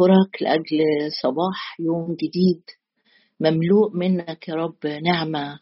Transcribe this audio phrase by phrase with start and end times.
[0.00, 0.80] نشكرك لأجل
[1.22, 2.62] صباح يوم جديد.
[3.40, 5.58] مملوء منك يا رب نعمة.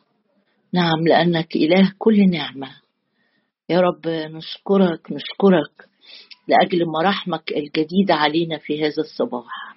[0.72, 2.70] نعم لأنك إله كل نعمة.
[3.68, 5.88] يا رب نشكرك نشكرك
[6.48, 9.76] لأجل مراحمك الجديدة علينا في هذا الصباح.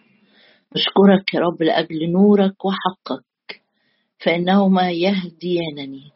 [0.76, 3.62] نشكرك يا رب لأجل نورك وحقك
[4.26, 6.12] فإنهما يهديانني.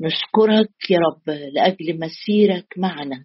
[0.00, 3.24] نشكرك يا رب لأجل مسيرك معنا.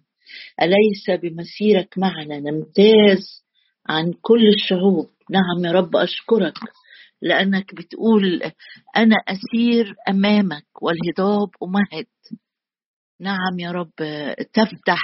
[0.62, 3.43] أليس بمسيرك معنا؟ نمتاز
[3.88, 5.10] عن كل الشعوب.
[5.30, 6.58] نعم يا رب أشكرك
[7.22, 8.42] لأنك بتقول
[8.96, 12.06] أنا أسير أمامك والهضاب أمهد.
[13.20, 13.92] نعم يا رب
[14.52, 15.02] تفتح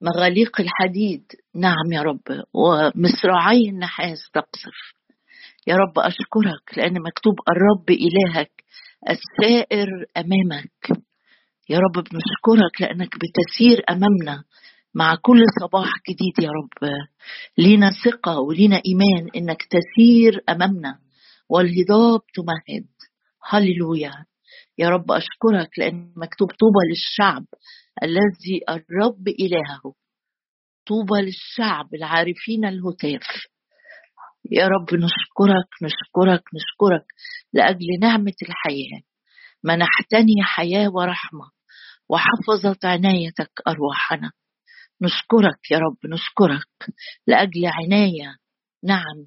[0.00, 1.24] مغاليق الحديد.
[1.54, 4.94] نعم يا رب ومصراعي النحاس تقصف.
[5.66, 8.64] يا رب أشكرك لأن مكتوب الرب إلهك
[9.10, 11.04] السائر أمامك.
[11.68, 14.44] يا رب بنشكرك لأنك بتسير أمامنا
[14.94, 16.90] مع كل صباح جديد يا رب.
[17.58, 20.98] لينا ثقة ولينا إيمان إنك تسير أمامنا
[21.48, 22.86] والهضاب تمهد.
[23.50, 24.24] هللويا.
[24.78, 27.44] يا رب أشكرك لأن مكتوب طوبى للشعب
[28.02, 29.94] الذي الرب إلهه.
[30.86, 33.26] طوبى للشعب العارفين الهتاف.
[34.50, 37.04] يا رب نشكرك نشكرك نشكرك
[37.52, 39.02] لأجل نعمة الحياة.
[39.64, 41.50] منحتني حياة ورحمة
[42.08, 44.30] وحفظت عنايتك أرواحنا.
[45.02, 48.36] نشكرك يا رب نشكرك لأجل عناية.
[48.84, 49.26] نعم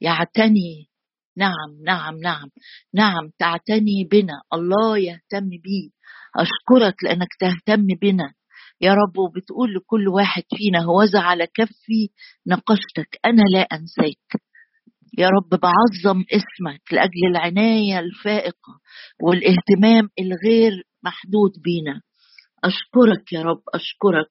[0.00, 0.88] يعتني.
[1.36, 2.48] نعم نعم نعم.
[2.94, 4.42] نعم تعتني بنا.
[4.52, 5.92] الله يهتم بي.
[6.36, 8.34] أشكرك لأنك تهتم بنا.
[8.80, 12.08] يا رب وبتقول لكل واحد فينا هوذا على كفي
[12.46, 13.20] نقشتك.
[13.24, 14.42] أنا لا أنساك.
[15.18, 18.80] يا رب بعظم اسمك لأجل العناية الفائقة
[19.22, 20.72] والاهتمام الغير
[21.02, 22.00] محدود بينا.
[22.64, 24.30] أشكرك يا رب أشكرك.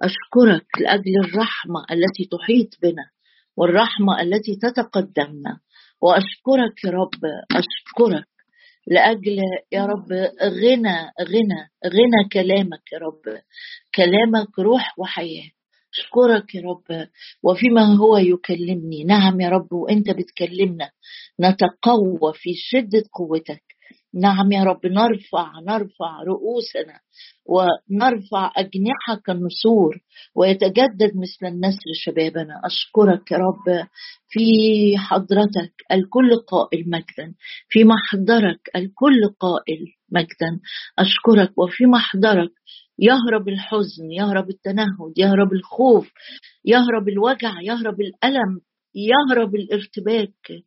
[0.00, 3.10] أشكرك لأجل الرحمة التي تحيط بنا
[3.56, 5.60] والرحمة التي تتقدمنا.
[6.02, 8.28] وأشكرك يا رب أشكرك
[8.86, 9.38] لأجل
[9.72, 13.40] يا رب غنى غنى غنى كلامك يا رب.
[13.94, 15.50] كلامك روح وحياة.
[15.94, 17.08] أشكرك يا رب.
[17.42, 19.04] وفيما هو يكلمني.
[19.04, 20.90] نعم يا رب وأنت بتكلمنا.
[21.40, 23.62] نتقوى في شدة قوتك.
[24.14, 27.00] نعم يا رب نرفع نرفع رؤوسنا
[27.46, 29.98] ونرفع أجنحة كالنسور
[30.36, 32.60] ويتجدد مثل النسر شبابنا.
[32.64, 33.86] أشكرك يا رب
[34.28, 34.44] في
[34.98, 37.34] حضرتك الكل قائل مجدا
[37.68, 40.60] في محضرك الكل قائل مجدا.
[40.98, 42.50] أشكرك وفي محضرك
[42.98, 46.12] يهرب الحزن يهرب التنهد يهرب الخوف
[46.64, 48.60] يهرب الوجع يهرب الألم
[48.94, 50.62] يهرب الارتباك.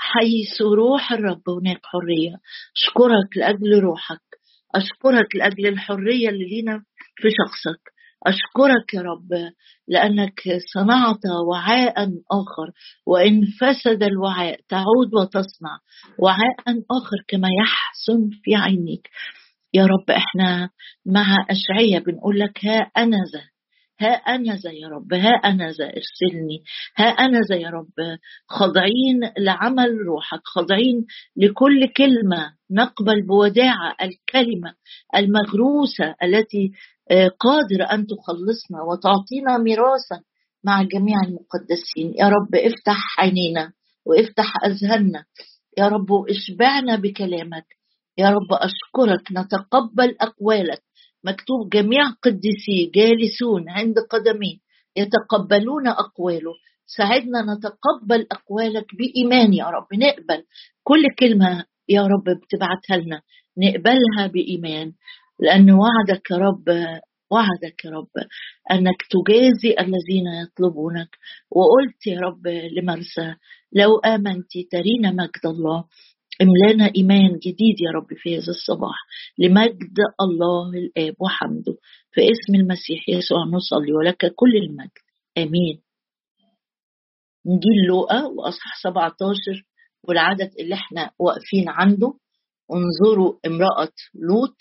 [0.00, 2.34] حيث روح الرب هناك حرية.
[2.76, 4.20] أشكرك لأجل روحك.
[4.74, 6.82] أشكرك لأجل الحرية اللي لينا
[7.16, 7.80] في شخصك.
[8.26, 9.52] أشكرك يا رب
[9.88, 10.40] لأنك
[10.74, 11.94] صنعت وعاء
[12.32, 12.70] آخر
[13.06, 15.78] وإن فسد الوعاء تعود وتصنع.
[16.18, 19.08] وعاء آخر كما يحسن في عينيك.
[19.74, 20.70] يا رب إحنا
[21.06, 23.49] مع أشعية بنقول لك ها أنا ذا
[24.00, 26.62] ها أنا ذا يا رب ها أنا ذا ارسلني
[26.96, 28.18] ها أنا ذا يا رب.
[28.48, 31.06] خاضعين لعمل روحك خاضعين
[31.36, 34.74] لكل كلمة نقبل بوداعة الكلمة
[35.16, 36.72] المغروسة التي
[37.10, 40.20] آه، قادرة أن تخلصنا وتعطينا ميراثا
[40.64, 42.14] مع جميع المقدسين.
[42.18, 43.72] يا رب افتح عينينا
[44.06, 45.24] وافتح أذهاننا.
[45.78, 47.66] يا رب اشبعنا بكلامك.
[48.18, 49.32] يا رب أشكرك.
[49.32, 50.82] نتقبل أقوالك.
[51.24, 54.56] مكتوب جميع قديسي جالسون عند قدميه
[54.96, 56.52] يتقبلون أقواله.
[56.86, 59.86] ساعدنا نتقبل أقوالك بإيمان يا رب.
[59.94, 60.44] نقبل
[60.82, 63.22] كل كلمة يا رب بتبعتها لنا.
[63.58, 64.92] نقبلها بإيمان.
[65.40, 66.68] لأن وعدك يا رب
[67.30, 68.14] وعدك يا رب
[68.72, 71.08] أنك تجازي الذين يطلبونك.
[71.50, 73.34] وقلت يا رب لمرسى
[73.72, 75.84] لو آمنت ترين مجد الله.
[76.42, 78.96] املانا إيمان جديد يا رب في هذا الصباح
[79.38, 81.76] لمجد الله الآب وحمده.
[82.12, 84.90] في اسم المسيح يسوع نصلي ولك كل المجد.
[85.38, 85.80] آمين.
[87.46, 89.64] نجيل لوقا وأصحاح 17
[90.08, 92.14] والعدد اللي إحنا واقفين عنده.
[92.72, 94.56] انظروا امرأة لوط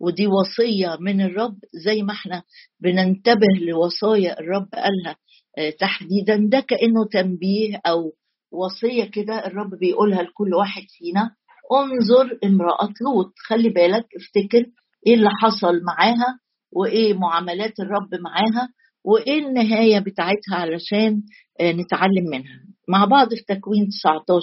[0.00, 1.58] ودي وصية من الرب.
[1.84, 2.42] زي ما إحنا
[2.80, 5.16] بننتبه لوصايا الرب قالها
[5.58, 8.12] آه، تحديدا ده كأنه تنبيه أو
[8.54, 11.30] وصية كده الرب بيقولها لكل واحد فينا.
[11.72, 13.32] انظر امرأة لوط.
[13.46, 14.66] خلي بالك افتكر
[15.06, 16.38] إيه اللي حصل معاها
[16.72, 18.68] وإيه معاملات الرب معاها
[19.04, 21.22] وإيه النهاية بتاعتها علشان
[21.60, 22.64] آه، نتعلم منها.
[22.88, 24.40] مع بعض في تكوين 19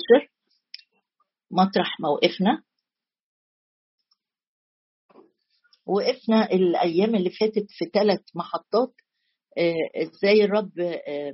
[1.52, 2.64] مطرح ما وقفنا
[5.86, 8.94] وقفنا الأيام اللي فاتت في ثلاث محطات
[9.58, 11.34] آه، إزاي الرب آه،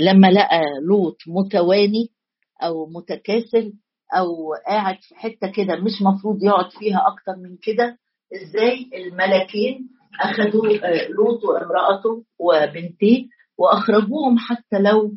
[0.00, 2.08] لما لقى لوط متواني
[2.62, 3.72] أو متكاسل
[4.16, 7.98] أو قاعد في حتة كده مش مفروض يقعد فيها أكتر من كده
[8.34, 9.88] إزاي الملكين
[10.20, 10.66] اخذوا
[11.08, 13.26] لوط وامرأته وبنتيه
[13.58, 15.12] وأخرجوهم حتى لو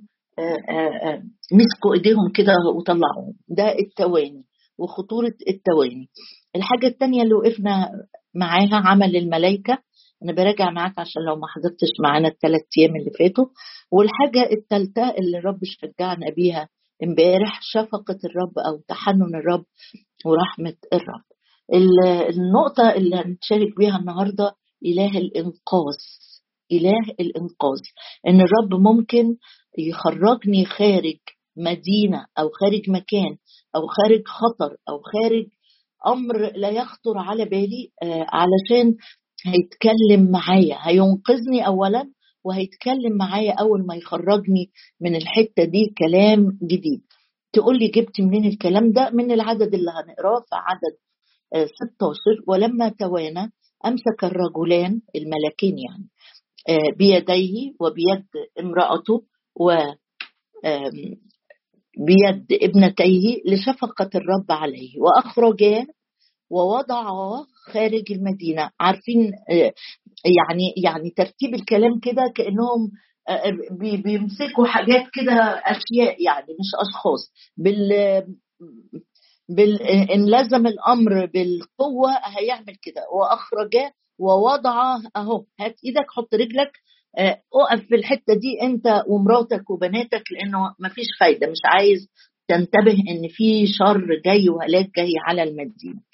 [1.51, 3.33] مسكوا إيديهم كده وطلعوهم.
[3.47, 4.43] ده التواني
[4.77, 6.09] وخطورة التواني.
[6.55, 7.89] الحاجة الثانية اللي وقفنا
[8.35, 9.77] معاها عمل الملائكة
[10.23, 13.45] أنا براجع معاك عشان لو ما حضرتش معانا الثلاث أيام اللي فاتوا.
[13.91, 16.69] والحاجة الثالثه اللي الرب شجعنا بيها
[17.03, 19.65] امبارح شفقة الرب أو تحنن الرب
[20.25, 21.23] ورحمة الرب.
[22.29, 24.51] النقطة اللي هنتشارك بيها النهارده
[24.85, 25.97] إله الإنقاذ
[26.71, 27.79] إله الإنقاذ.
[28.27, 29.35] إن الرب ممكن
[29.77, 31.17] يخرجني خارج
[31.57, 33.37] مدينة أو خارج مكان
[33.75, 35.45] أو خارج خطر أو خارج
[36.07, 37.91] أمر لا يخطر على بالي
[38.33, 38.95] علشان
[39.45, 42.11] هيتكلم معايا هينقذني اولا
[42.43, 47.01] وهيتكلم معايا أول ما يخرجني من الحتة دي كلام جديد.
[47.53, 50.97] تقول لي جبت منين الكلام ده؟ من العدد اللي هنقراه في عدد
[51.95, 52.13] 16
[52.47, 53.51] ولما توانى
[53.85, 56.07] أمسك الرجلان الملكين يعني
[56.97, 58.25] بيديه وبيد
[58.59, 59.23] امرأته
[59.59, 59.71] و
[61.97, 64.89] بيد ابنتيه لشفقة الرب عليه.
[64.99, 65.85] وأخرجاه
[66.49, 68.69] ووضعاه خارج المدينة.
[68.79, 69.31] عارفين
[70.25, 72.91] يعني يعني ترتيب الكلام كده كأنهم
[74.03, 75.33] بيمسكوا حاجات كده
[75.65, 77.31] أشياء يعني مش أشخاص.
[77.57, 77.89] بال
[79.49, 83.01] بال إن لزم الأمر بالقوة هيعمل كده.
[83.13, 85.45] وأخرجاه ووضعه أهو.
[85.59, 86.71] هات إيدك حط رجلك
[87.53, 91.47] أقف في الحتة دي أنت ومراتك وبناتك لأنه مفيش فايدة.
[91.47, 92.07] مش عايز
[92.47, 96.06] تنتبه إن في شر جاي وهلاك جاي على المدينة.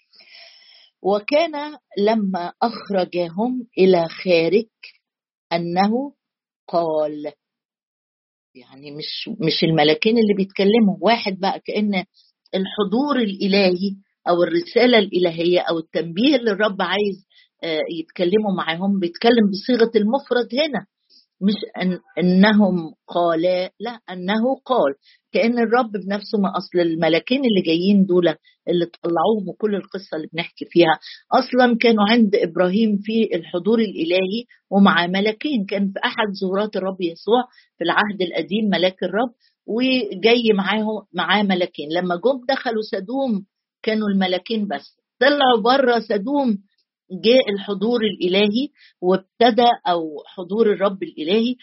[1.06, 4.66] وكان لما أخرجهم إلى خارج
[5.54, 6.14] أنه
[6.68, 7.34] قال
[8.56, 11.94] يعني مش مش الملكين اللي بيتكلموا واحد بقى كأن
[12.56, 13.96] الحضور الإلهي
[14.30, 17.26] أو الرسالة الإلهية أو التنبيه اللي الرب عايز
[18.00, 20.86] يتكلموا معاهم بيتكلم بصيغة المفرد هنا.
[21.42, 24.94] مش أن أنهم قالا لا أنه قال.
[25.34, 28.28] كأن الرب بنفسه ما أصل الملكين اللي جايين دول
[28.70, 31.00] اللي طلعوهم وكل القصة اللي بنحكي فيها.
[31.32, 35.66] أصلا كانوا عند إبراهيم في الحضور الإلهي ومع ملكين.
[35.66, 37.44] كان في أحد زهورات الرب يسوع
[37.78, 39.34] في العهد القديم ملاك الرب
[39.68, 41.90] وجاي معاه معاه ملكين.
[41.92, 43.46] لما جم دخلوا سدوم
[43.84, 44.98] كانوا الملكين بس.
[45.20, 46.58] طلعوا بره سدوم
[47.12, 48.68] جاء الحضور الإلهي
[49.02, 51.56] وابتدى أو حضور الرب الإلهي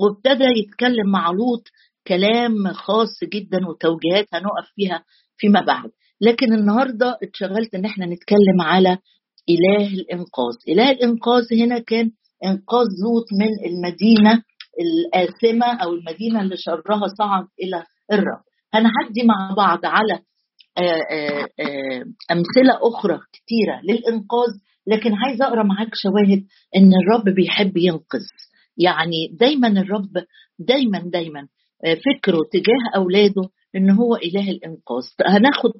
[0.00, 1.68] وابتدى يتكلم مع لوط
[2.06, 5.04] كلام خاص جدا وتوجيهات هنقف فيها
[5.36, 5.90] فيما بعد.
[6.20, 8.98] لكن النهارده اتشغلت إن إحنا نتكلم على
[9.48, 10.54] إله الإنقاذ.
[10.68, 12.10] إله الإنقاذ هنا كان
[12.44, 14.42] إنقاذ لوط من المدينة
[14.80, 18.42] الآثمة أو المدينة اللي شرها صعد إلى الرب.
[18.74, 20.20] هنعدي مع بعض على
[22.30, 24.50] أمثلة أخرى كتيرة للإنقاذ.
[24.88, 26.44] لكن عايزة أقرأ معاك شواهد
[26.76, 28.24] إن الرب بيحب ينقذ.
[28.76, 30.24] يعني دايما الرب
[30.58, 31.48] دايما دايما
[31.82, 33.42] فكره تجاه أولاده
[33.76, 35.04] إن هو إله الإنقاذ.
[35.26, 35.70] هناخد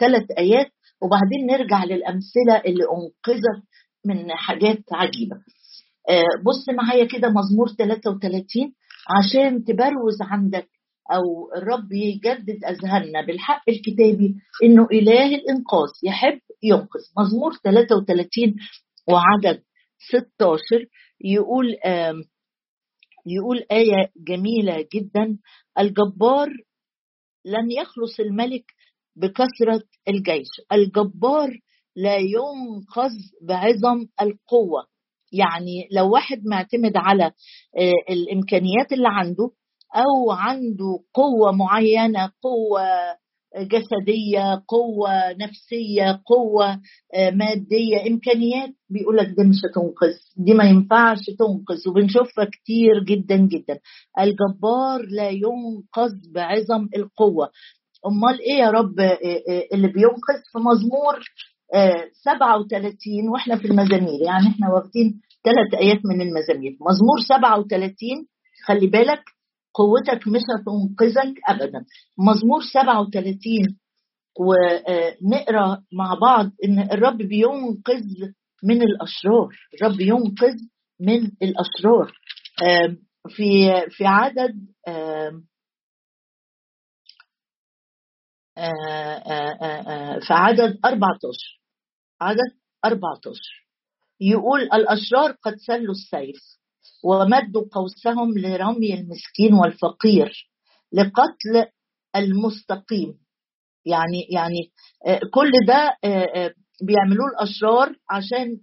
[0.00, 0.70] ثلاث آيات
[1.02, 3.62] وبعدين نرجع للأمثلة اللي أنقذت
[4.06, 5.36] من حاجات عجيبة.
[6.46, 8.72] بص معايا كده مزمور 33
[9.16, 10.68] عشان تبروز عندك.
[11.10, 17.00] أو الرب يجدد أذهاننا بالحق الكتابي إنه إله الإنقاذ يحب ينقذ.
[17.18, 18.54] مزمور 33
[19.08, 19.62] وعدد
[19.98, 20.86] 16
[21.20, 21.76] يقول
[23.26, 25.38] يقول آية جميلة جدا.
[25.78, 26.48] الجبار
[27.44, 28.64] لن يخلص الملك
[29.16, 30.48] بكثرة الجيش.
[30.72, 31.58] الجبار
[31.96, 34.86] لا ينقذ بعظم القوة.
[35.32, 37.32] يعني لو واحد معتمد على
[38.10, 39.50] الإمكانيات اللي عنده
[39.96, 42.82] أو عنده قوة معينة قوة
[43.56, 46.80] جسدية قوة نفسية قوة
[47.32, 53.78] مادية إمكانيات بيقول لك دي مش هتنقذ دي ما ينفعش تنقذ وبنشوفها كتير جدا جدا.
[54.20, 57.50] الجبار لا ينقذ بعظم القوة.
[58.06, 59.00] أمال إيه يا رب
[59.72, 61.18] اللي بينقذ؟ في مزمور
[62.24, 66.72] 37 وإحنا في المزامير يعني إحنا واخدين ثلاث آيات من المزامير.
[66.80, 68.26] مزمور 37
[68.66, 69.22] خلي بالك
[69.74, 71.84] قوتك مش هتنقذك ابدا.
[72.18, 73.78] مزمور 37
[74.40, 78.04] ونقرأ مع بعض إن الرب بينقذ
[78.64, 79.48] من الأشرار.
[79.74, 80.56] الرب ينقذ
[81.00, 82.12] من الأشرار.
[83.28, 84.54] في في عدد
[90.26, 91.60] في عدد 14
[92.20, 92.52] عدد
[92.84, 93.40] 14
[94.20, 96.61] يقول الأشرار قد سلوا السيف.
[97.04, 100.32] ومدوا قوسهم لرمي المسكين والفقير
[100.92, 101.70] لقتل
[102.16, 103.14] المستقيم.
[103.86, 104.70] يعني يعني
[105.06, 108.58] آه، كل ده آه، آه، بيعملوه الأشرار عشان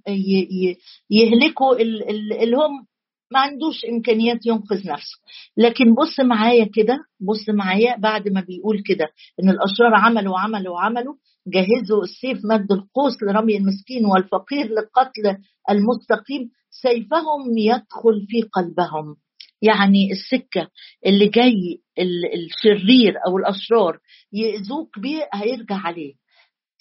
[1.09, 2.85] يهلكوا اللي هم
[3.31, 5.17] ما عندوش إمكانيات ينقذ نفسه.
[5.57, 9.07] لكن بص معايا كده بص معايا بعد ما بيقول كده
[9.43, 11.15] إن الأشرار عملوا وعملوا وعملوا
[11.47, 16.49] جهزوا السيف مد القوس لرمي المسكين والفقير لقتل المستقيم.
[16.69, 19.15] سيفهم يدخل في قلبهم.
[19.61, 20.67] يعني السكة
[21.05, 21.81] اللي جاي
[22.35, 23.99] الشرير أو الأشرار
[24.33, 26.13] يأذوك بيه هيرجع عليه.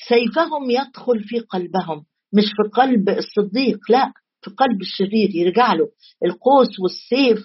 [0.09, 5.89] سيفهم يدخل في قلبهم مش في قلب الصديق لا في قلب الشرير يرجع له.
[6.25, 7.39] القوس والسيف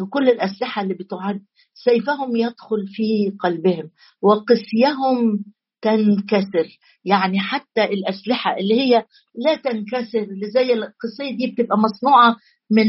[0.00, 1.40] وكل الأسلحة اللي بتعد
[1.74, 3.90] سيفهم يدخل في قلبهم.
[4.22, 5.44] وقسيهم
[5.82, 6.78] تنكسر.
[7.04, 12.36] يعني حتى الأسلحة اللي هي لا تنكسر اللي زي القصية دي بتبقى مصنوعة
[12.70, 12.88] من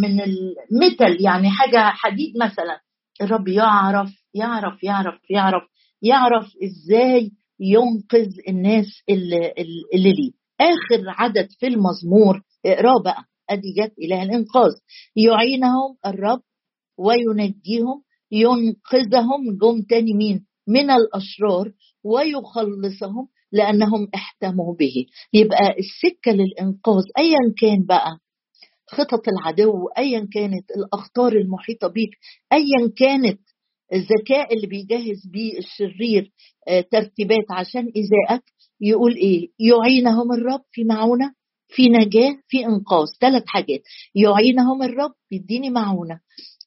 [0.00, 2.80] من الميتال يعني حاجة حديد مثلا.
[3.22, 5.62] الرب يعرف يعرف يعرف يعرف
[6.02, 9.52] يعرف إزاي ينقذ الناس اللي,
[9.94, 10.32] اللي ليه.
[10.60, 13.24] آخر عدد في المزمور اقراه بقى.
[13.50, 14.70] أدي جت اله الإنقاذ.
[15.16, 16.40] يعينهم الرب
[16.98, 19.58] وينجيهم ينقذهم.
[19.62, 21.72] جم تاني مين؟ من الأشرار.
[22.04, 25.06] ويخلصهم لأنهم احتموا به.
[25.32, 28.18] يبقى السكة للإنقاذ ايا كان بقى
[28.90, 32.10] خطط العدو ايا كانت الأخطار المحيطة بيك
[32.52, 33.40] ايا كانت
[33.92, 36.32] الذكاء اللي بيجهز بيه الشرير
[36.68, 38.42] آه، ترتيبات عشان ايذائك
[38.80, 41.32] يقول إيه؟ يعينهم الرب في معونة
[41.68, 43.06] في نجاة في إنقاذ.
[43.20, 43.82] ثلاث حاجات.
[44.14, 46.20] يعينهم الرب يديني معونة.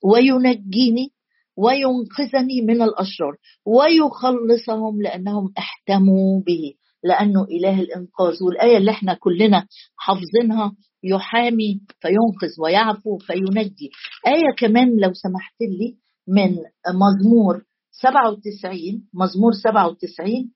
[0.03, 1.12] وينجيني
[1.57, 3.35] وينقذني من الأشرار
[3.65, 6.73] ويخلصهم لأنهم احتموا به
[7.03, 9.65] لأنه إله الإنقاذ والآية اللي إحنا كلنا
[9.97, 10.71] حافظينها
[11.03, 13.89] يحامي فينقذ ويعفو فينجي.
[14.27, 15.95] آية كمان لو سمحت لي
[16.27, 16.55] من
[16.95, 17.61] مزمور
[17.91, 20.51] 97 مزمور 97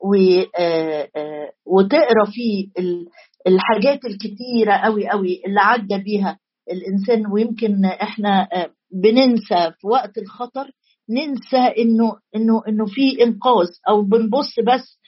[0.00, 0.14] و
[0.58, 2.68] آه، آه، وتقرأ فيه
[3.46, 6.38] الحاجات الكتيرة قوي قوي اللي عدى بيها
[6.72, 10.70] الإنسان ويمكن إحنا آه، بننسى في وقت الخطر
[11.10, 14.98] ننسى إنه إنه إنه في إنقاذ أو بنبص بس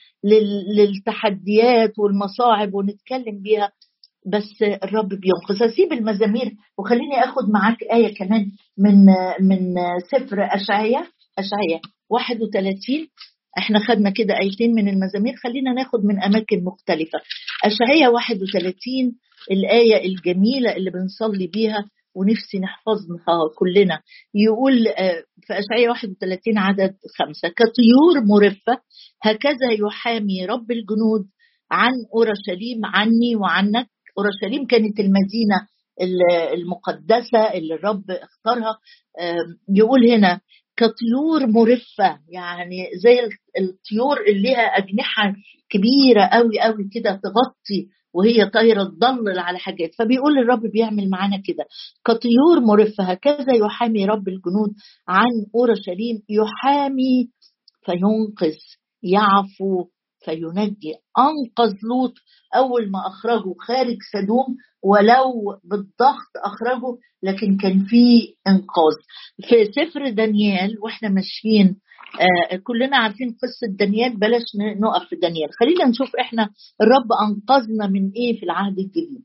[0.77, 3.71] للتحديات والمصاعب ونتكلم بيها
[4.25, 9.05] بس الرب بينقذ اسيب المزامير وخليني آخد معاك آية كمان من
[9.41, 9.75] من
[10.11, 11.07] سفر اشعيا
[11.39, 13.07] اشعيا 31
[13.57, 17.19] إحنا خدنا كده آيتين من المزامير خلينا ناخد من أماكن مختلفة.
[17.65, 18.81] اشعيا 31
[19.51, 21.85] الآية الجميلة اللي بنصلي بيها
[22.19, 24.01] ونفسي نحفظها كلنا.
[24.33, 28.81] يقول آه، في أشعية 31 عدد خمسة كطيور مرفة
[29.23, 31.25] هكذا يحامي رب الجنود
[31.71, 33.87] عن أورشليم عني وعنك.
[34.17, 35.67] أورشليم كانت المدينة
[36.53, 38.77] المقدسة اللي الرب اختارها.
[39.75, 40.41] يقول هنا
[40.77, 42.19] كطيور مرفة.
[42.29, 43.19] يعني زي
[43.59, 45.33] الطيور اللي لها أجنحة
[45.69, 49.95] كبيرة قوي قوي كده تغطي وهي طايرة تضلل على حاجات.
[49.99, 51.65] فبيقول الرب بيعمل معانا كده.
[52.05, 54.69] كطيور مرفة هكذا يحامي رب الجنود
[55.07, 57.29] عن أورشليم يحامي
[57.85, 58.57] فينقذ
[59.03, 59.85] يعفو
[60.25, 62.13] فينجي أنقذ لوط
[62.55, 68.95] أول ما أخرجه خارج سدوم ولو بالضغط أخرجه لكن كان في إنقاذ.
[69.49, 71.79] في سفر دانيال وإحنا ماشيين
[72.21, 74.41] آه كلنا عارفين قصة دانيال بلاش
[74.81, 75.49] نقف في دانيال.
[75.59, 76.49] خلينا نشوف إحنا
[76.81, 79.23] الرب أنقذنا من إيه في العهد الجديد.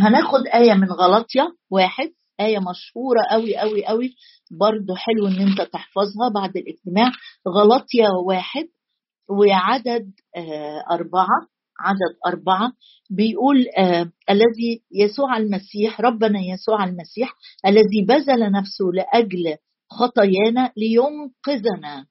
[0.00, 4.14] هناخد آية من غلطية واحد آية مشهورة قوي قوي قوي
[4.60, 7.12] برضو حلو إن أنت تحفظها بعد الاجتماع.
[7.48, 8.64] غلطية واحد
[9.28, 12.72] وعدد آه، أربعة عدد أربعة.
[13.10, 17.34] بيقول آه الذي يسوع المسيح ربنا يسوع المسيح
[17.66, 19.56] الذي بذل نفسه لأجل
[19.90, 22.06] خطايانا لينقذنا.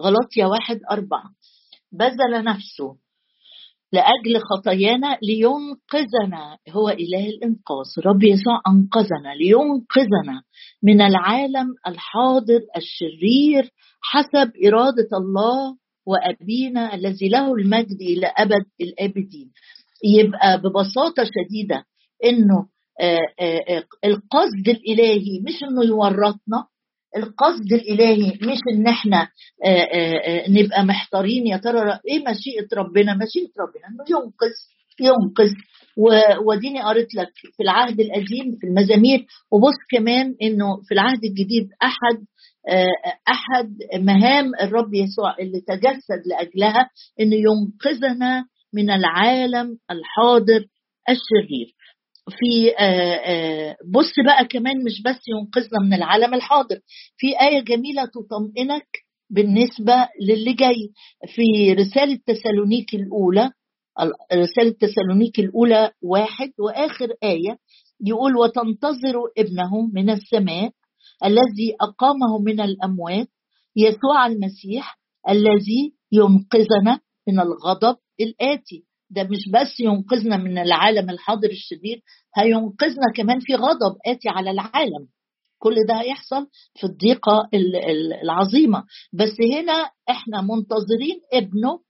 [0.00, 1.30] غلطيا واحد أربعة.
[1.92, 2.96] بذل نفسه
[3.92, 6.58] لأجل خطايانا لينقذنا.
[6.70, 7.86] هو إله الإنقاذ.
[8.06, 10.42] رب يسوع أنقذنا لينقذنا
[10.82, 13.70] من العالم الحاضر الشرير
[14.02, 19.50] حسب إرادة الله وأبينا الذي له المجد إلى أبد الآبدين.
[20.04, 21.84] يبقى ببساطة شديدة
[22.24, 22.66] إنه
[23.00, 26.66] آه، آه، آه، القصد الإلهي مش إنه يورطنا
[27.16, 29.28] القصد الإلهي مش إن إحنا
[30.48, 34.52] نبقى محتارين يا ترى إيه مشيئة ربنا؟ مشيئة ربنا إنه ينقذ
[35.00, 35.52] ينقذ.
[36.46, 42.24] وديني قريت لك في العهد القديم في المزامير وبص كمان إنه في العهد الجديد أحد
[43.28, 46.90] أحد مهام الرب يسوع اللي تجسد لأجلها
[47.20, 50.64] إنه ينقذنا من العالم الحاضر
[51.08, 51.74] الشرير.
[52.30, 56.78] في آه، آه، بص بقى كمان مش بس ينقذنا من العالم الحاضر
[57.16, 58.86] في آية جميلة تطمئنك
[59.30, 60.90] بالنسبة للي جاي.
[61.34, 63.50] في رسالة تسالونيك الأولى
[64.34, 67.56] رسالة تسالونيك الأولى واحد وآخر آية
[68.06, 70.70] يقول وتنتظر ابنه من السماء
[71.24, 73.28] الذي أقامه من الأموات
[73.76, 74.98] يسوع المسيح
[75.28, 78.84] الذي ينقذنا من الغضب الآتي.
[79.10, 82.02] ده مش بس ينقذنا من العالم الحاضر الشرير
[82.36, 85.06] هينقذنا كمان في غضب آتي على العالم.
[85.58, 86.46] كل ده هيحصل
[86.80, 87.48] في الضيقة
[88.22, 88.84] العظيمة.
[89.12, 91.80] بس هنا إحنا منتظرين ابنه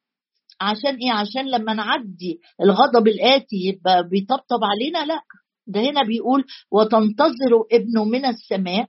[0.60, 5.20] عشان إيه؟ عشان لما نعدي الغضب الآتي يبقى بيطبطب علينا؟ لا.
[5.66, 8.86] ده هنا بيقول وتنتظر ابنه من السماء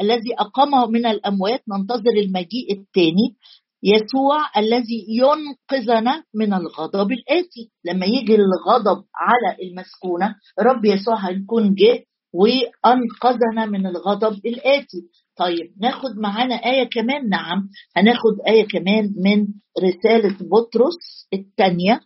[0.00, 3.36] الذي أقامه من الأموات ننتظر المجيء الثاني
[3.82, 7.70] يسوع الذي ينقذنا من الغضب الآتي.
[7.84, 15.02] لما يجي الغضب على المسكونة رب يسوع هيكون جه وأنقذنا من الغضب الآتي.
[15.36, 19.46] طيب ناخد معانا آية كمان؟ نعم هناخد آية كمان من
[19.82, 22.00] رسالة بطرس الثانية.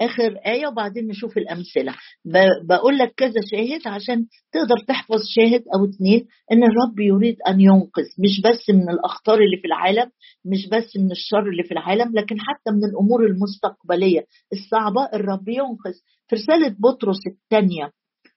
[0.00, 1.94] آخر آية وبعدين نشوف الأمثلة.
[2.68, 8.04] بقول لك كذا شاهد عشان تقدر تحفظ شاهد أو اتنين إن الرب يريد أن ينقذ
[8.18, 10.10] مش بس من الأخطار اللي في العالم
[10.44, 15.94] مش بس من الشر اللي في العالم لكن حتى من الأمور المستقبلية الصعبة الرب ينقذ.
[16.28, 17.90] في رسالة بطرس الثانية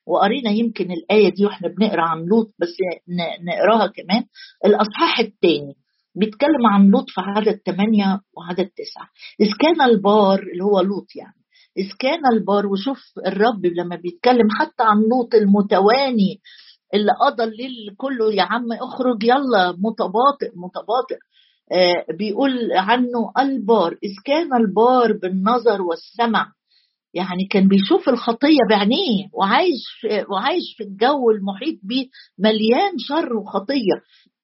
[0.08, 2.76] وقرينا يمكن الآية دي وإحنا بنقرأ عن لوط بس
[3.48, 4.24] نقراها كمان.
[4.66, 5.74] الأصحاح الثاني
[6.16, 9.08] بيتكلم عن لوط في عدد ثمانية وعدد تسعة.
[9.42, 11.43] إذ كان البار اللي هو لوط يعني
[11.78, 16.40] إذ كان البار وشوف الرب لما بيتكلم حتى عن لوط المتواني
[16.94, 21.18] اللي قضى الليل كله يا عم اخرج يلا متباطئ متباطئ.
[21.72, 23.92] آه بيقول عنه البار.
[24.04, 26.52] إذ كان البار بالنظر والسمع
[27.14, 29.84] يعني كان بيشوف الخطية بعينيه وعايش
[30.32, 32.06] وعايش في الجو المحيط به
[32.40, 34.02] مليان شر وخطية.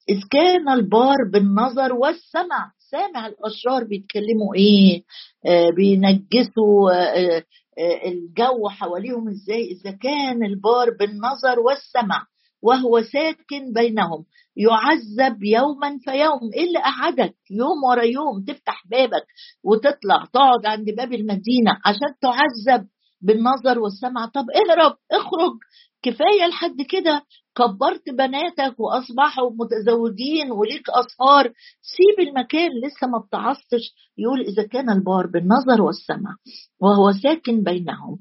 [0.10, 5.01] إذ كان البار بالنظر والسمع سامع الأشرار بيتكلموا إيه؟
[5.46, 7.44] آه بينجسوا آه
[7.79, 12.25] آه الجو حواليهم إزاي؟ إذا كان البار بالنظر والسمع
[12.64, 19.25] وهو ساكن بينهم يعذب يوما فيوم إيه اللي قعدك؟ يوم ورا يوم تفتح بابك
[19.64, 22.88] وتطلع تقعد عند باب المدينة عشان تعذب
[23.22, 24.25] بالنظر والسمع.
[24.25, 25.53] طب اهرب اخرج
[26.01, 27.22] كفاية لحد كده
[27.57, 35.27] كبرت بناتك وأصبحوا متزوجين وليك اسهار سيب المكان لسه ما اتعصتش يقول إذا كان البار
[35.27, 36.35] بالنظر والسمع
[36.81, 38.20] وهو ساكن بينهم.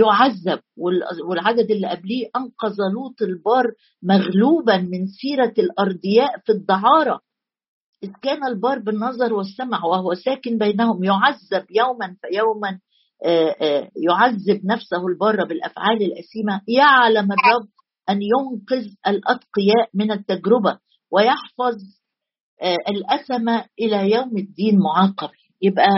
[0.00, 0.60] يعذب.
[1.28, 3.64] والعدد اللي قبليه أنقذ لوط البار
[4.02, 7.20] مغلوبا من سيرة الاردياء في الدعارة.
[8.02, 12.80] إذ كان البار بالنظر والسمع وهو ساكن بينهم يعذب يوما فيوما.
[14.06, 17.68] يعذب نفسه البار بالأفعال الاثيمه يعلم الرب
[18.10, 20.78] أن ينقذ الأتقياء من التجربة
[21.12, 21.76] ويحفظ
[22.88, 23.48] الأثم
[23.80, 25.30] إلى يوم الدين معاقب.
[25.62, 25.88] يبقى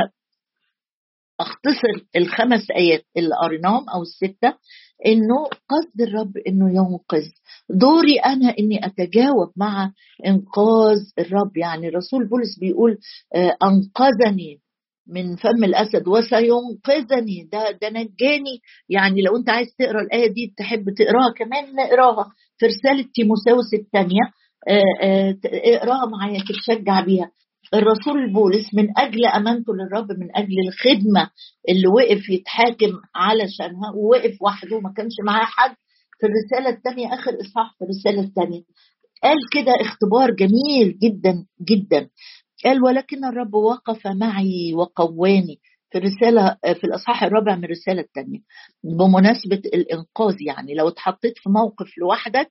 [1.41, 4.55] أختصر الخمس آيات اللي قريناهم أو الستة
[5.07, 7.25] إنه قصد الرب إنه ينقذ.
[7.71, 9.93] دوري أنا إني أتجاوب مع
[10.27, 11.57] إنقاذ الرب.
[11.57, 12.99] يعني الرسول بولس بيقول
[13.63, 14.61] أنقذني
[15.09, 17.49] من فم الأسد وسينقذني.
[17.53, 18.61] ده ده نجاني.
[18.89, 24.21] يعني لو أنت عايز تقرأ الآية دي تحب تقراها كمان نقراها في رسالة تيموساوس الثانية.
[25.75, 27.31] اقراها معايا تتشجع بيها.
[27.75, 31.31] الرسول بولس من أجل أمانته للرب من أجل الخدمة
[31.69, 35.75] اللي وقف يتحاكم علشانها ووقف وحده ما كانش معاه حد.
[36.21, 38.63] في الرسالة الثانية آخر إصحاح في الرسالة الثانية.
[39.23, 42.09] قال كده اختبار جميل جدا جدا.
[42.65, 45.59] قال ولكن الرب وقف معي وقواني
[45.93, 48.39] في الرسالة في الإصحاح الرابع من الرسالة الثانية
[48.85, 50.75] بمناسبة الإنقاذ يعني.
[50.75, 52.51] لو اتحطيت في موقف لوحدك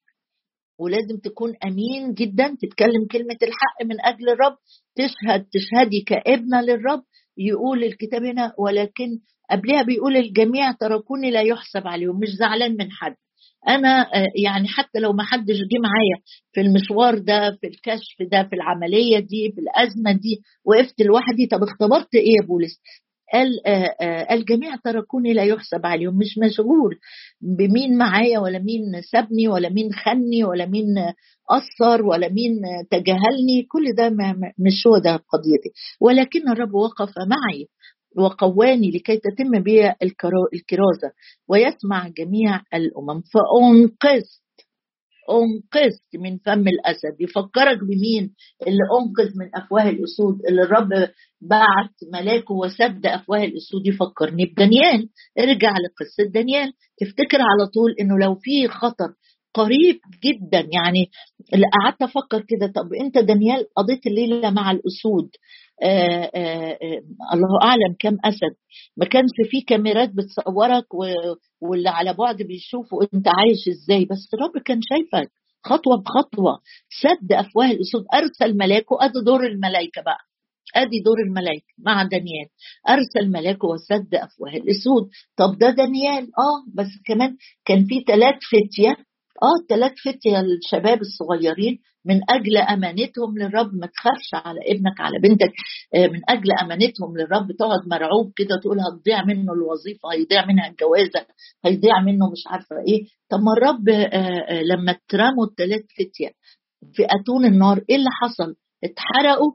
[0.79, 4.57] ولازم تكون أمين جدا تتكلم كلمة الحق من أجل الرب
[4.95, 7.03] تشهد تشهدي كابنة للرب
[7.37, 9.19] يقول الكتاب هنا ولكن
[9.51, 13.15] قبلها بيقول الجميع تركوني لا يحسب عليهم مش زعلان من حد.
[13.69, 14.07] أنا
[14.43, 19.19] يعني حتى لو ما حدش جه معايا في المشوار ده في الكشف ده في العملية
[19.19, 22.81] دي في الأزمة دي وقفت لوحدي طب اختبرت إيه يا بولس؟
[23.33, 23.67] قال
[24.31, 26.95] الجميع تركوني لا يحسب عليهم مش مشغول
[27.41, 30.85] بمين معايا ولا مين سابني ولا مين خني ولا مين
[31.51, 34.09] أثر ولا مين تجاهلني كل ده
[34.59, 35.69] مش هو ده قضيتي.
[36.01, 37.67] ولكن الرب وقف معي.
[38.19, 39.87] وقواني لكي تتم بي
[40.53, 41.11] الكرازة.
[41.49, 43.21] ويسمع جميع الأمم.
[43.21, 44.41] فأنقذت
[45.29, 47.15] أنقذت من فم الأسد.
[47.19, 48.33] يفكرك بمين؟
[48.67, 50.45] اللي أنقذ من أفواه الأسود.
[50.49, 50.89] اللي الرب
[51.41, 53.87] بعت ملاكه وسد أفواه الأسود.
[53.87, 55.09] يفكرني بدانيال.
[55.39, 56.73] ارجع لقصة دانيال.
[56.97, 59.13] تفتكر على طول إنه لو في خطر
[59.53, 61.09] قريب جدا يعني
[61.73, 65.29] قعدت أفكر كده طب أنت دانيال قضيت الليلة مع الأسود.
[65.83, 66.77] آآ آآ
[67.33, 68.55] الله أعلم كم أسد.
[68.97, 70.85] ما كانش في كاميرات بتصورك
[71.61, 74.05] واللي على بعد بيشوفوا أنت عايش إزاي.
[74.05, 75.31] بس الرب كان شايفك
[75.65, 76.59] خطوة بخطوة.
[77.01, 78.05] سد أفواه الأسود.
[78.13, 80.17] أرسل ملاكه ادي دور الملائكة بقى.
[80.75, 82.47] أدي دور الملائكة مع دانيال.
[82.89, 85.09] أرسل ملاكه وسد أفواه الأسود.
[85.37, 86.23] طب ده دانيال.
[86.23, 88.89] آه بس كمان كان في ثلاث فتية.
[89.43, 91.79] آه ثلاث فتية الشباب الصغيرين.
[92.07, 95.51] من أجل أمانتهم للرب ما تخافش على ابنك على بنتك.
[95.95, 101.25] آه، من أجل أمانتهم للرب تقعد مرعوب كده تقول هتضيع منه الوظيفة هيضيع منها الجوازة
[101.65, 103.05] هيضيع منه مش عارفة إيه.
[103.29, 104.17] طب ما الرب آه،
[104.53, 106.31] آه، لما اترموا الثلاث فتية
[106.93, 109.51] في أتون النار إيه اللي حصل؟ اتحرقوا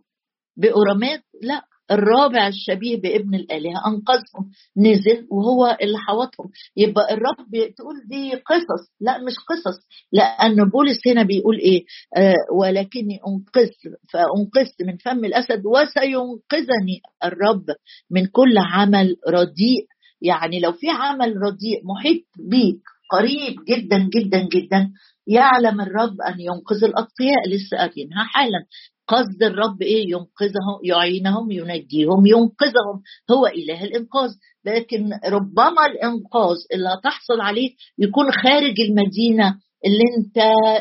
[0.56, 1.62] بأرامات لا.
[1.92, 6.50] الرابع الشبيه بابن الآلهة أنقذهم نزل وهو اللي حوطهم.
[6.76, 8.90] يبقى الرب تقول دي قصص.
[9.00, 9.78] لا مش قصص.
[10.12, 11.84] لأن بولس هنا بيقول إيه؟
[12.16, 13.80] آه ولكني أنقذت
[14.12, 17.64] فأنقذت من فم الأسد وسينقذني الرب
[18.10, 19.86] من كل عمل رديء.
[20.20, 24.90] يعني لو في عمل رديء محيط بيك قريب جدا جدا جدا
[25.26, 28.64] يعلم الرب أن ينقذ الاتقياء لسه قارينها حالا.
[29.12, 32.96] قصد الرب إيه؟ ينقذهم يعينهم ينجيهم ينقذهم.
[33.30, 34.30] هو إله الإنقاذ.
[34.64, 40.38] لكن ربما الإنقاذ اللي هتحصل عليه يكون خارج المدينة اللي أنت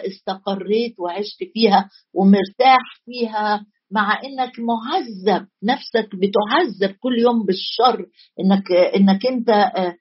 [0.07, 8.05] استقريت وعشت فيها ومرتاح فيها مع إنك معذب نفسك بتعذب كل يوم بالشر.
[8.39, 9.95] إنك إنك أنت آه،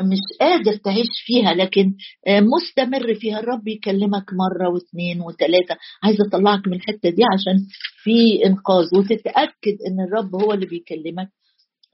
[0.00, 1.94] مش قادر تعيش فيها لكن
[2.26, 3.38] آه، مستمر فيها.
[3.40, 5.76] الرب يكلمك مرة واثنين وثلاثة.
[6.02, 7.66] عايزة أطلعك من الحتة دي عشان
[8.02, 8.84] في إنقاذ.
[8.98, 11.28] وتتأكد إن الرب هو اللي بيكلمك.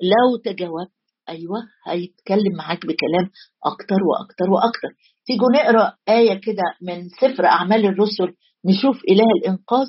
[0.03, 0.91] لو تجاوبت
[1.29, 3.31] أيوة هيتكلم معاك بكلام
[3.65, 4.89] أكتر وأكتر وأكتر.
[5.27, 8.35] تيجوا نقرأ آية كده من سفر أعمال الرسل
[8.65, 9.87] نشوف إله الإنقاذ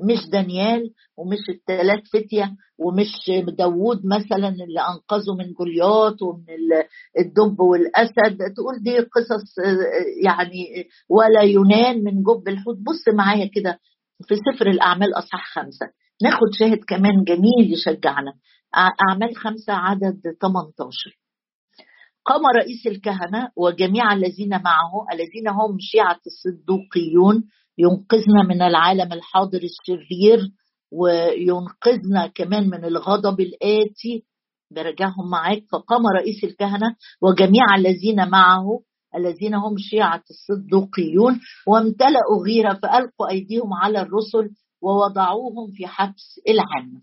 [0.00, 6.44] مش دانيال ومش الثلاث فتية ومش داوود مثلا اللي أنقذه من جولياط ومن
[7.18, 8.38] الدب والأسد.
[8.56, 12.76] تقول دي قصص آه، يعني ولا يونان من جب الحوت.
[12.76, 13.78] بص معايا كده
[14.28, 15.86] في سفر الأعمال أصحاح خمسة.
[16.22, 18.32] ناخد شاهد كمان جميل يشجعنا.
[18.76, 21.18] أعمال خمسة عدد 18
[22.24, 27.44] قام رئيس الكهنة وجميع الذين معه الذين هم شيعة الصدوقيون
[27.78, 30.50] ينقذنا من العالم الحاضر الشرير
[30.92, 34.24] وينقذنا كمان من الغضب الآتي.
[34.70, 35.64] برجعهم معاك.
[35.72, 38.80] فقام رئيس الكهنة وجميع الذين معه
[39.16, 44.50] الذين هم شيعة الصدوقيون وامتلأوا غيرة فألقوا أيديهم على الرسل
[44.82, 47.00] ووضعوهم في حبس العامة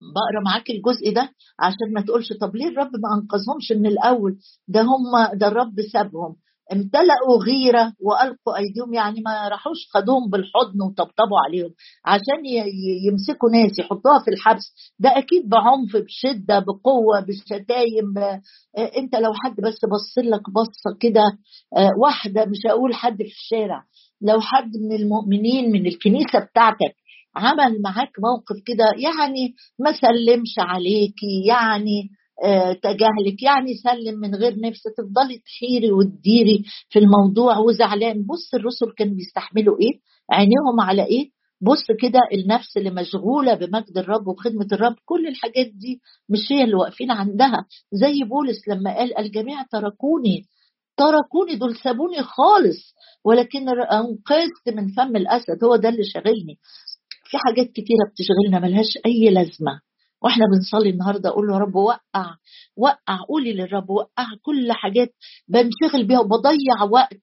[0.00, 4.80] بقرأ معاك الجزء ده عشان ما تقولش طب ليه الرب ما أنقذهمش من الأول؟ ده
[4.82, 6.36] هم ده الرب سابهم.
[6.72, 11.70] امتلأوا غيرة وألقوا أيديهم يعني ما راحوش خدوهم بالحضن وطبطبوا عليهم
[12.04, 12.40] عشان
[13.06, 14.72] يمسكوا ناس يحطوها في الحبس.
[14.98, 21.22] ده أكيد بعنف بشدة بقوة بالشتايم آه، أنت لو حد بس بص لك بصة كده
[21.76, 23.82] آه، واحدة مش هقول حد في الشارع.
[24.22, 26.94] لو حد من المؤمنين من الكنيسة بتاعتك
[27.36, 32.08] عمل معاك موقف كده يعني ما سلمش عليكي يعني
[32.44, 38.22] آه، تجاهلك يعني سلم من غير نفس تفضلي تحيري وتديري في الموضوع وزعلان.
[38.26, 44.26] بص الرسل كانوا بيستحملوا إيه؟ عينيهم على إيه؟ بص كده النفس اللي مشغولة بمجد الرب
[44.28, 44.94] وخدمة الرب.
[45.04, 47.66] كل الحاجات دي مش هي اللي واقفين عندها.
[47.92, 50.46] زي بولس لما قال الجميع تركوني.
[50.96, 52.94] تركوني دول سابوني خالص.
[53.24, 55.64] ولكن أنقذت من فم الأسد.
[55.64, 56.58] هو ده اللي شاغلني.
[57.24, 59.80] في حاجات كتيرة بتشغلنا ملهاش أي لازمة.
[60.22, 62.34] وإحنا بنصلي النهارده أقول له يا رب وقع
[62.76, 65.14] وقع قولي للرب وقع كل حاجات
[65.48, 67.20] بنشغل بيها وبضيع وقت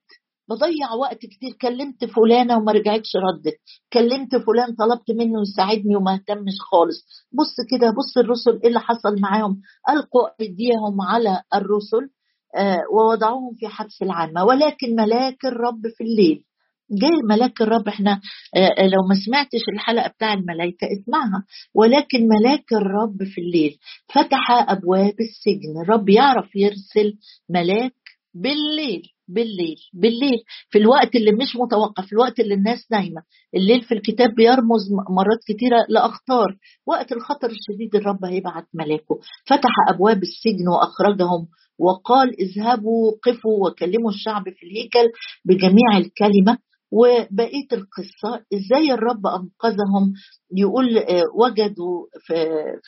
[0.49, 1.53] بضيع وقت كتير.
[1.61, 3.57] كلمت فلانة وما رجعتش ردت
[3.93, 7.05] كلمت فلان طلبت منه يساعدني وما اهتمش خالص.
[7.31, 9.61] بص كده بص الرسل إيه اللي حصل معاهم.
[9.89, 12.09] ألقوا أيديهم على الرسل
[12.55, 14.43] آه ووضعوهم في حبس العامة.
[14.43, 16.43] ولكن ملاك الرب في الليل
[16.91, 18.11] جاي ملاك الرب إحنا
[18.55, 21.43] آه، آه، لو ما سمعتش الحلقة بتاع الملائكة اسمعها.
[21.75, 23.77] ولكن ملاك الرب في الليل
[24.13, 25.81] فتح أبواب السجن.
[25.83, 27.13] الرب يعرف يرسل
[27.49, 27.93] ملاك
[28.33, 33.21] بالليل بالليل بالليل في الوقت اللي مش متوقف في الوقت اللي الناس نايمة.
[33.55, 36.57] الليل في الكتاب بيرمز مرات كتيرة لأخطار.
[36.87, 39.19] وقت الخطر الشديد الرب هيبعت ملاكه.
[39.45, 41.47] فتح أبواب السجن وأخرجهم
[41.79, 45.09] وقال اذهبوا قفوا وكلموا الشعب في الهيكل
[45.45, 46.57] بجميع الكلمة.
[46.93, 50.13] وبقية القصة إزاي الرب أنقذهم؟
[50.57, 52.33] يقول آه، وجدوا في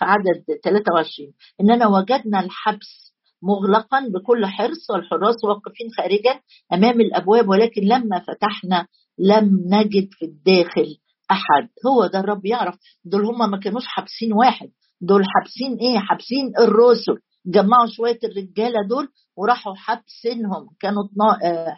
[0.01, 3.13] عدد 23 إننا وجدنا الحبس
[3.43, 6.39] مغلقا بكل حرص والحراس واقفين خارجا
[6.73, 8.87] أمام الأبواب ولكن لما فتحنا
[9.19, 10.97] لم نجد في الداخل
[11.31, 11.69] أحد.
[11.87, 14.69] هو ده الرب يعرف دول هم ما كانوش حابسين واحد.
[15.01, 17.17] دول حابسين إيه؟ حابسين الرسل.
[17.45, 21.03] جمعوا شوية الرجالة دول وراحوا حابسينهم كانوا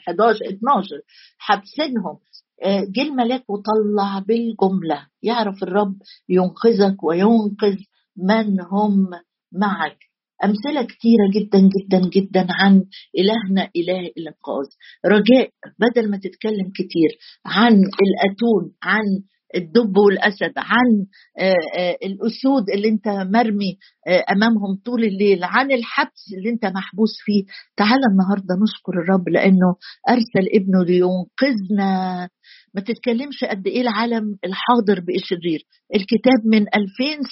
[0.07, 1.01] 11 12 آه،
[1.37, 2.19] حابسينهم
[2.63, 5.07] آه، جه الملاك وطلع بالجملة.
[5.23, 5.95] يعرف الرب
[6.29, 7.77] ينقذك وينقذ
[8.17, 9.09] من هم
[9.51, 9.97] معك.
[10.43, 12.83] أمثلة كتيرة جدا جدا جدا عن
[13.19, 14.65] إلهنا إله الإنقاذ
[15.05, 19.03] رجاء بدل ما تتكلم كتير عن الأتون عن
[19.55, 21.05] الدب والأسد عن
[21.39, 27.09] آه، آه، الأسود اللي انت مرمي آه، أمامهم طول الليل عن الحبس اللي انت محبوس
[27.25, 27.43] فيه.
[27.77, 29.75] تعال النهارده نشكر الرب لأنه
[30.09, 32.29] أرسل ابنه لينقذنا.
[32.75, 35.59] ما تتكلمش قد إيه العالم الحاضر بقى شرير
[35.95, 36.77] الكتاب من 2000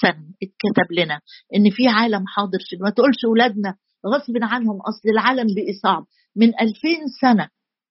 [0.01, 1.19] سنة اتكتب لنا
[1.55, 3.75] إن في عالم حاضر شرير ما تقولش أولادنا
[4.07, 6.03] غصب عنهم أصل العالم بقي صعب.
[6.35, 6.71] من 2000
[7.21, 7.47] سنة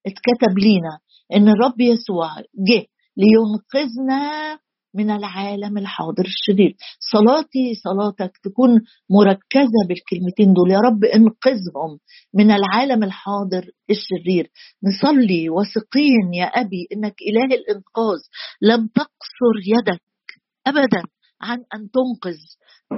[0.07, 0.99] اتكتب لينا
[1.35, 2.29] إن الرب يسوع
[2.69, 4.59] جه لينقذنا
[4.95, 6.77] من العالم الحاضر الشرير
[7.13, 8.71] صلاتي صلاتك تكون
[9.11, 10.71] مركزة بالكلمتين دول.
[10.71, 11.99] يا رب انقذهم
[12.35, 14.51] من العالم الحاضر الشرير.
[14.85, 18.21] نصلي واثقين يا أبي إنك إله الإنقاذ.
[18.63, 20.03] لم تقصر يدك
[20.67, 21.03] أبدا.
[21.45, 22.39] عن أن تنقذ.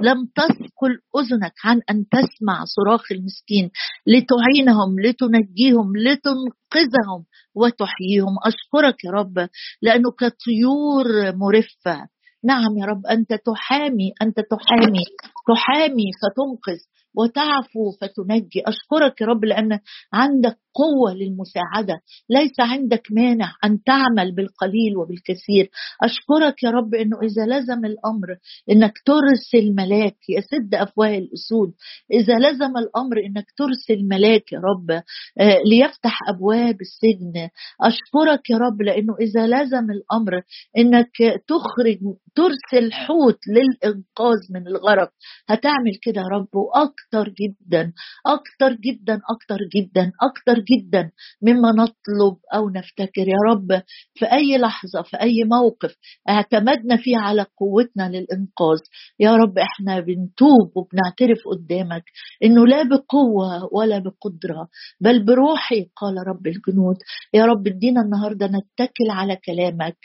[0.03, 3.69] لم تثقل أذنك عن أن تسمع صراخ المسكين.
[4.07, 8.35] لتعينهم لتنجيهم لتنقذهم وتحييهم.
[8.45, 9.49] أشكرك يا رب
[9.81, 12.07] لأنه كطيور مرفة.
[12.43, 15.03] نعم يا رب أنت تحامي أنت تحامي
[15.47, 16.79] تحامي فتنقذ
[17.17, 18.61] وتعفو فتنجي.
[18.67, 19.79] أشكرك يا رب لأن
[20.13, 22.01] عندك قوة للمساعدة.
[22.29, 25.69] ليس عندك مانع أن تعمل بالقليل وبالكثير.
[26.03, 28.27] أشكرك يا رب أنه إذا لزم الأمر
[28.71, 31.73] أنك ترسل ملاك يسد أفواه الأسود.
[32.13, 34.91] إذا لزم الأمر أنك ترسل ملاك يا رب
[35.39, 37.49] آه، ليفتح أبواب السجن.
[37.81, 40.41] أشكرك يا رب لأنه إذا لزم الأمر
[40.77, 41.99] أنك تخرج
[42.35, 45.11] ترسل حوت للإنقاذ من الغرق.
[45.49, 47.93] هتعمل كده يا رب وأكتر جدا
[48.25, 53.27] أكتر جدا أكتر جدا أكتر جدا مما نطلب أو نفتكر.
[53.27, 53.81] يا رب
[54.15, 55.95] في أي لحظة في أي موقف
[56.29, 58.79] اعتمدنا فيه على قوتنا للإنقاذ.
[59.19, 62.03] يا رب إحنا بنتوب وبنعترف قدامك
[62.43, 64.67] إنه لا بقوة ولا بقدرة
[65.01, 66.95] بل بروحي قال رب الجنود.
[67.33, 69.97] يا رب ادينا النهارده نتكل على كلامك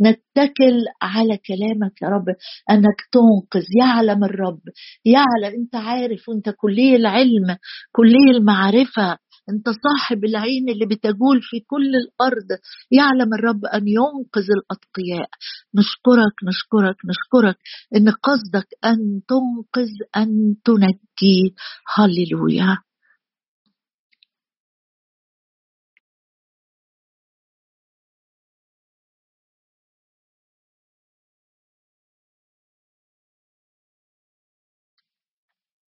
[0.00, 2.28] نتكل على كلامك يا رب
[2.70, 4.60] أنك تنقذ يعلم الرب
[5.04, 5.54] يعلم.
[5.60, 7.56] أنت عارف وانت كلي العلم
[7.92, 9.18] كلي المعرفة.
[9.50, 12.48] انت صاحب العين اللي بتجول في كل الأرض
[12.90, 15.28] يعلم الرب أن ينقذ الأتقياء.
[15.74, 17.56] نشكرك نشكرك نشكرك
[17.96, 21.54] إن قصدك أن تنقذ أن تنجي.
[21.96, 22.76] هللويا.